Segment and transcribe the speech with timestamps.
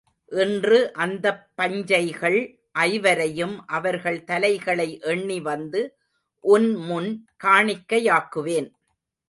[0.31, 2.37] இன்று அந்தப் பஞ்சைகள்
[2.79, 5.81] ஐவரையும் அவர்கள் தலைகளை எண்ணி வந்து
[6.43, 7.11] உன் முன்
[7.43, 8.69] காணிக்கையாக்குவேன்.